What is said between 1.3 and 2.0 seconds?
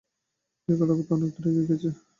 দূর এগিয়ে গেছে।